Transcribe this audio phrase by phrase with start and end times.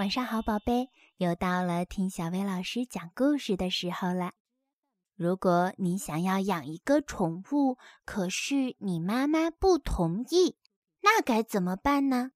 [0.00, 4.32] 晚上好，宝贝，又到了听小薇老师讲故事的时候了。
[5.14, 10.56] 如果你想要养一个宠物，可是你妈妈不同意，
[11.02, 12.30] 那该怎么办呢？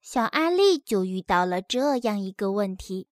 [0.00, 3.08] 小阿丽就遇到了这样一个问题，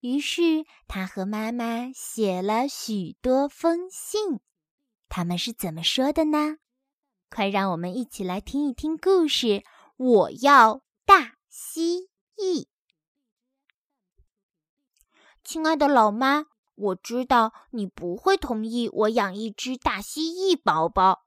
[0.00, 4.40] 于是她和妈妈写了许多封信。
[5.08, 6.56] 他们是怎么说的呢？
[7.30, 9.62] 快让我们一起来听一听故事。
[9.96, 12.66] 我要大蜥蜴。
[15.48, 21.22] 亲爱的老妈，我知道你不会同意我养一只大蜥蜴宝宝。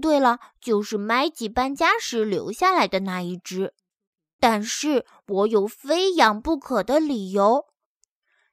[0.00, 3.74] 对了，就是麦吉搬家时留下来的那一只。
[4.38, 7.64] 但是我有非养不可的理由，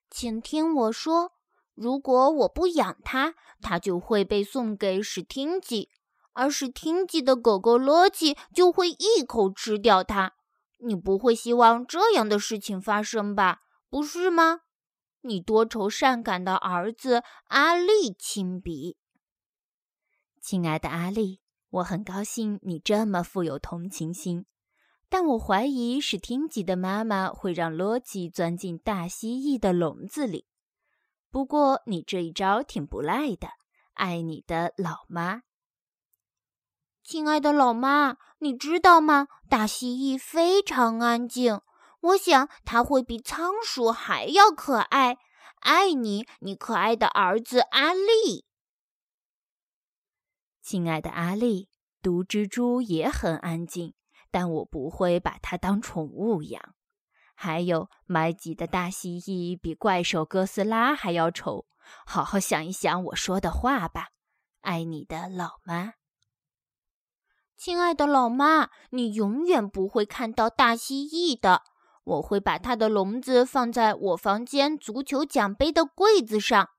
[0.09, 1.33] 请听我说。
[1.75, 5.89] 如果我不养它，它就会被送给史汀吉，
[6.33, 10.33] 而史汀吉的狗狗罗奇就会一口吃掉它。
[10.79, 13.59] 你不会希望这样的事情发生吧？
[13.87, 14.61] 不是吗？
[15.25, 18.95] 你多愁善感的儿子阿力亲笔，
[20.39, 24.45] 亲爱的阿力，我很高兴你这么富有同情心，
[25.09, 30.45] 但我怀疑史汀吉的妈妈会让罗吉钻进大蜥蜴的笼子里。
[31.31, 33.49] 不过你这一招挺不赖的，
[33.93, 35.41] 爱你的老妈。
[37.03, 39.27] 亲爱的老妈，你知道吗？
[39.49, 41.61] 大蜥蜴非常安静。
[42.05, 45.17] 我想它会比仓鼠还要可爱。
[45.61, 48.45] 爱你，你可爱的儿子阿力。
[50.61, 51.69] 亲爱的阿力，
[52.01, 53.95] 毒蜘蛛也很安静，
[54.29, 56.75] 但我不会把它当宠物养。
[57.33, 61.65] 还有，麦吉的大蜥蜴比怪兽哥斯拉还要丑。
[62.05, 64.09] 好好想一想我说的话吧。
[64.61, 65.93] 爱你的老妈。
[67.57, 71.63] 亲爱的老妈，你永远不会看到大蜥蜴的。
[72.05, 76.69] 我会把它的笼子放在我房间足球奖杯的柜子上。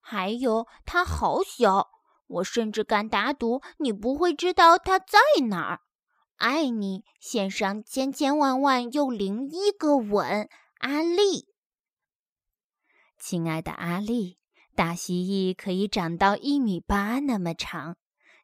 [0.00, 1.90] 还有，它好小，
[2.26, 5.80] 我甚至敢打赌你不会知道它在哪儿。
[6.36, 10.48] 爱你，献上千千万万又零一个吻，
[10.78, 11.48] 阿丽。
[13.18, 14.38] 亲爱的阿丽，
[14.74, 17.96] 大蜥蜴可以长到一米八那么长。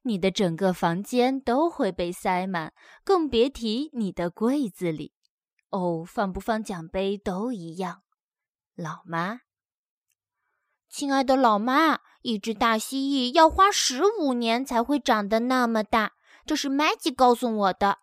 [0.02, 5.15] 你的整个房间都会被塞满，更别提你的柜子里。
[5.76, 8.02] 哦，放不放奖杯都一样。
[8.74, 9.40] 老妈，
[10.88, 17.98] 亲爱的老妈，一只大蜥蜴要花十五年才会长得那么大，这是 Maggie 告诉我的。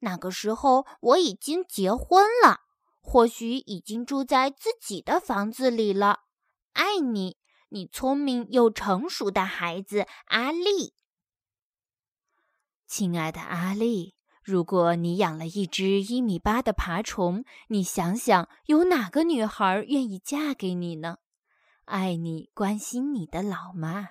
[0.00, 2.60] 那个时候我已经结婚了，
[3.00, 6.20] 或许已经住在自己的房子里了。
[6.72, 7.36] 爱你，
[7.70, 10.94] 你聪明又成熟的孩子，阿丽。
[12.86, 14.14] 亲爱的阿丽，
[14.48, 21.18] 如果你养了一只一米八的爬虫，你想想，有哪个女孩愿意嫁给你呢？
[21.84, 24.08] 爱你，关心你的老妈。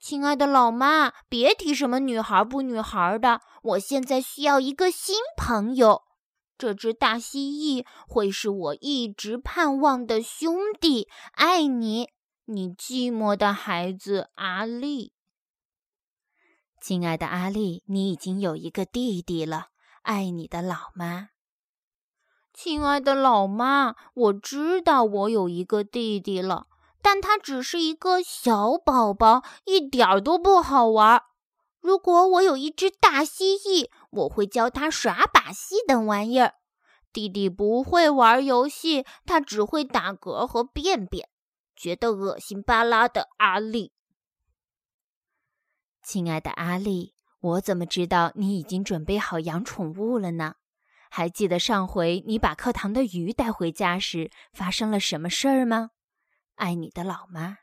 [0.00, 6.04] 亲爱的老妈，别提什么女孩不女孩的，我现在需要一个新朋友。
[6.56, 11.08] 这只大蜥蜴会是我一直盼望的兄弟。
[11.32, 12.08] 爱你，
[12.46, 15.12] 你寂寞的孩子阿丽。
[16.88, 19.70] 亲爱的阿丽，你已经有一个弟弟了。
[20.02, 21.30] 爱你的老妈，
[22.54, 26.68] 亲爱的老妈，我知道我有一个弟弟了，
[27.02, 31.20] 但他只是一个小宝宝，一点儿都不好玩。
[31.80, 36.54] 如果我有一只大蜥蜴，我会教他耍把戏等玩意儿。
[37.12, 41.28] 弟弟不会玩游戏，他只会打嗝和便便，
[41.74, 43.26] 觉得恶心巴拉的。
[43.38, 43.90] 阿丽。
[46.06, 50.54] 亲爱的阿丽，我怎么知道你已经准备好养宠物了呢？
[51.10, 55.90] 还记得上回你把课堂的鱼带回家时发生了什么事儿吗？
[56.54, 57.58] 爱你的老妈。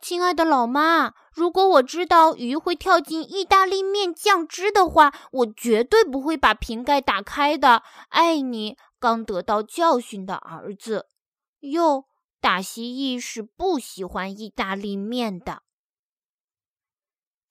[0.00, 7.84] 亲爱的老妈，如果我知道鱼会跳进意大利面酱汁的话，我绝对不会把瓶盖打开的。
[8.08, 11.06] 爱你，刚得到教训的儿子。
[11.60, 12.06] 哟，
[12.40, 15.62] 大蜥蜴是不喜欢意大利面的。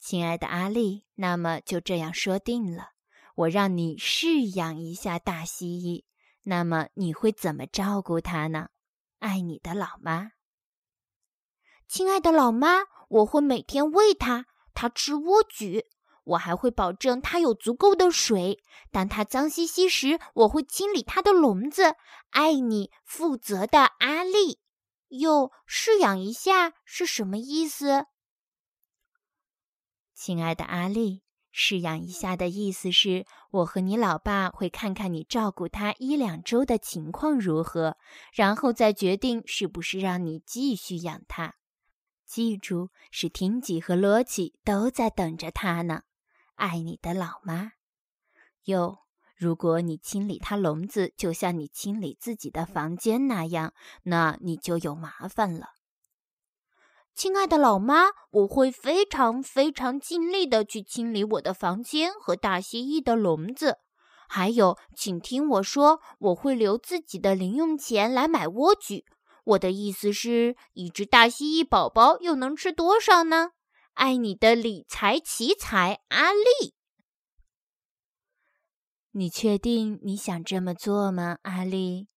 [0.07, 2.89] 亲爱的阿丽，那么就这样说定了。
[3.33, 6.03] 我让你试养一下大蜥蜴，
[6.43, 8.67] 那么你会怎么照顾它呢？
[9.17, 10.33] 爱你的老妈。
[11.87, 15.85] 亲爱的老妈，我会每天喂它，它吃莴苣。
[16.23, 18.63] 我还会保证它有足够的水。
[18.91, 21.95] 当它脏兮兮时，我会清理它的笼子。
[22.29, 24.59] 爱你，负责的阿丽。
[25.07, 28.05] 哟，试养一下是什么意思？
[30.25, 37.95] 亲爱的阿丽，试养一下的意思是，我和你老爸会看看你照顾他一两周的情况如何，
[38.33, 41.53] 然后再决定是不是让你继续养他。
[42.25, 46.01] 记住，是汀吉和罗奇都在等着他呢。
[46.55, 47.73] 爱你的老妈。
[48.63, 49.01] 哟，
[49.37, 55.67] 如果你清理他笼子，就像你清理自己的房间那样，那你就有麻烦了。
[57.15, 63.77] 亲爱的老妈，我会非常非常尽力的去清理我的房间和大蜥蜴的笼子。
[64.27, 69.05] 还有，请听我说，我会留自己的零用钱来买莴苣。
[69.45, 73.51] 我的意思是，一只大蜥蜴宝宝又能吃多少呢？
[73.93, 76.73] 爱你的理财奇才阿丽。
[79.11, 82.09] 你确定你想这么做吗，阿丽？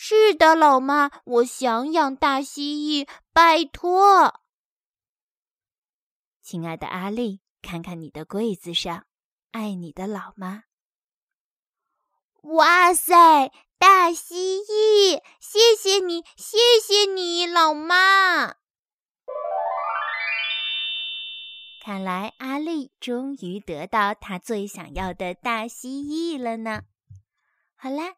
[0.00, 4.42] 是的，老妈，我想养大蜥蜴，拜托。
[6.40, 9.06] 亲爱的阿丽，看看你的柜子上，
[9.50, 10.62] 爱你的老妈。
[12.42, 15.20] 哇塞，大蜥蜴！
[15.40, 18.54] 谢谢你，谢谢你，老妈。
[21.82, 26.82] 看来阿丽终于得到她最想要的大蜥蜴了呢。
[27.74, 28.17] 好啦。